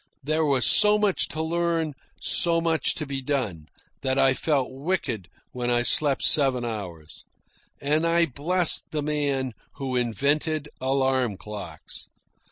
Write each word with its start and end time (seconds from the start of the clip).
There 0.23 0.43
was 0.45 0.65
so 0.65 0.97
much 0.97 1.27
to 1.27 1.43
learn, 1.43 1.93
so 2.19 2.59
much 2.59 2.95
to 2.95 3.05
be 3.05 3.21
done, 3.21 3.67
that 4.01 4.17
I 4.17 4.33
felt 4.33 4.69
wicked 4.71 5.29
when 5.51 5.69
I 5.69 5.83
slept 5.83 6.23
seven 6.23 6.65
hours. 6.65 7.23
And 7.79 8.07
I 8.07 8.25
blessed 8.25 8.85
the 8.89 9.03
man 9.03 9.51
who 9.75 9.95
invented 9.95 10.67
alarm 10.81 11.37
clocks. 11.37 12.07